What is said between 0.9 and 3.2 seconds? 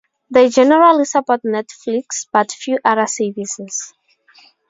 support Netflix, but few other